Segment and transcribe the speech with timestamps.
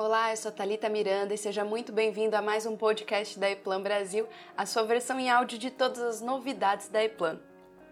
[0.00, 3.82] Olá, eu sou Talita Miranda e seja muito bem-vindo a mais um podcast da Eplan
[3.82, 7.40] Brasil, a sua versão em áudio de todas as novidades da Eplan.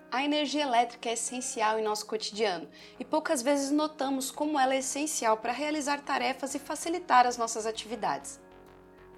[0.08, 2.68] A energia elétrica é essencial em nosso cotidiano
[3.00, 7.66] e poucas vezes notamos como ela é essencial para realizar tarefas e facilitar as nossas
[7.66, 8.38] atividades.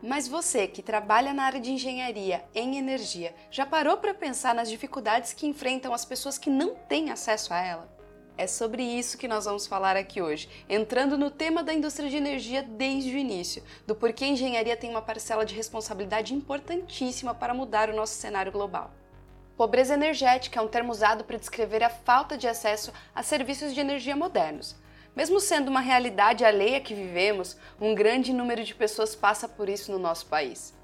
[0.02, 4.70] Mas você que trabalha na área de engenharia em energia, já parou para pensar nas
[4.70, 7.97] dificuldades que enfrentam as pessoas que não têm acesso a ela?
[8.38, 12.16] É sobre isso que nós vamos falar aqui hoje, entrando no tema da indústria de
[12.16, 17.52] energia desde o início, do porquê a engenharia tem uma parcela de responsabilidade importantíssima para
[17.52, 18.92] mudar o nosso cenário global.
[19.56, 23.80] Pobreza energética é um termo usado para descrever a falta de acesso a serviços de
[23.80, 24.76] energia modernos.
[25.16, 29.90] Mesmo sendo uma realidade alheia que vivemos, um grande número de pessoas passa por isso
[29.90, 30.77] no nosso país.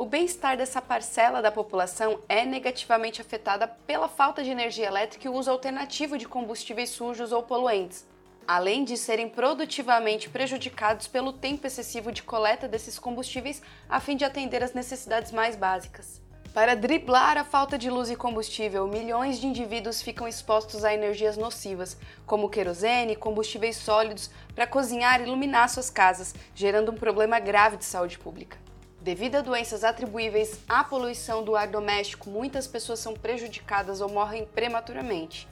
[0.00, 5.28] O bem-estar dessa parcela da população é negativamente afetada pela falta de energia elétrica e
[5.28, 8.06] o uso alternativo de combustíveis sujos ou poluentes,
[8.48, 14.24] além de serem produtivamente prejudicados pelo tempo excessivo de coleta desses combustíveis a fim de
[14.24, 16.18] atender às necessidades mais básicas.
[16.54, 21.36] Para driblar a falta de luz e combustível, milhões de indivíduos ficam expostos a energias
[21.36, 27.38] nocivas, como querosene e combustíveis sólidos, para cozinhar e iluminar suas casas, gerando um problema
[27.38, 28.69] grave de saúde pública.
[29.00, 34.44] Devido a doenças atribuíveis à poluição do ar doméstico, muitas pessoas são prejudicadas ou morrem
[34.44, 35.48] prematuramente.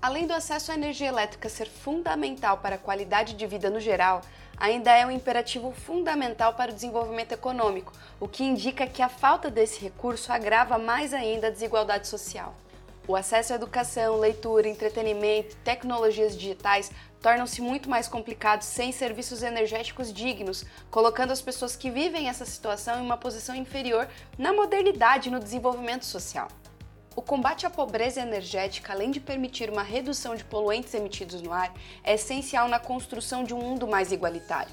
[0.00, 4.22] Além do acesso à energia elétrica ser fundamental para a qualidade de vida no geral,
[4.56, 9.50] ainda é um imperativo fundamental para o desenvolvimento econômico, o que indica que a falta
[9.50, 12.54] desse recurso agrava mais ainda a desigualdade social.
[13.08, 16.90] O acesso à educação, leitura, entretenimento tecnologias digitais
[17.22, 22.98] tornam-se muito mais complicados sem serviços energéticos dignos, colocando as pessoas que vivem essa situação
[22.98, 26.48] em uma posição inferior na modernidade e no desenvolvimento social.
[27.14, 31.72] O combate à pobreza energética, além de permitir uma redução de poluentes emitidos no ar,
[32.02, 34.72] é essencial na construção de um mundo mais igualitário.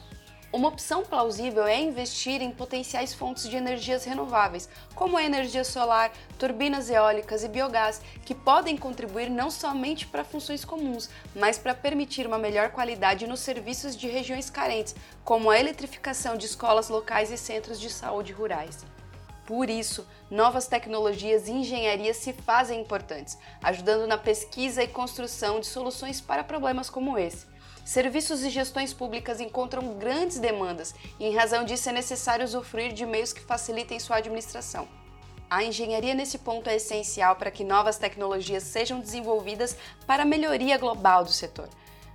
[0.53, 6.11] Uma opção plausível é investir em potenciais fontes de energias renováveis, como a energia solar,
[6.37, 12.27] turbinas eólicas e biogás, que podem contribuir não somente para funções comuns, mas para permitir
[12.27, 14.95] uma melhor qualidade nos serviços de regiões carentes,
[15.25, 18.85] como a eletrificação de escolas locais e centros de saúde rurais.
[19.47, 25.65] Por isso, novas tecnologias e engenharia se fazem importantes, ajudando na pesquisa e construção de
[25.65, 27.52] soluções para problemas como esse.
[27.85, 33.05] Serviços e gestões públicas encontram grandes demandas e, em razão disso, é necessário usufruir de
[33.05, 34.87] meios que facilitem sua administração.
[35.49, 39.75] A engenharia nesse ponto é essencial para que novas tecnologias sejam desenvolvidas
[40.07, 41.69] para a melhoria global do setor.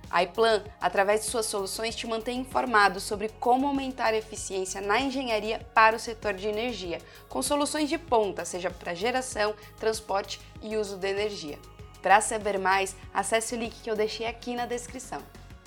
[0.09, 4.99] A iPlan, através de suas soluções, te mantém informado sobre como aumentar a eficiência na
[4.99, 10.75] engenharia para o setor de energia, com soluções de ponta, seja para geração, transporte e
[10.75, 11.59] uso de energia.
[12.01, 15.21] Para saber mais, acesse o link que eu deixei aqui na descrição.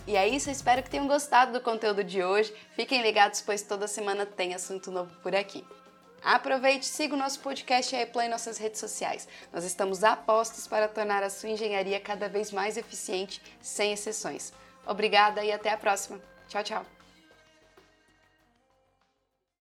[0.06, 2.52] E é isso, espero que tenham gostado do conteúdo de hoje.
[2.74, 5.64] Fiquem ligados, pois toda semana tem assunto novo por aqui.
[6.22, 9.28] Aproveite, siga o nosso podcast e a em nossas redes sociais.
[9.52, 14.52] Nós estamos apostos para tornar a sua engenharia cada vez mais eficiente, sem exceções.
[14.86, 16.20] Obrigada e até a próxima.
[16.48, 17.01] Tchau, tchau.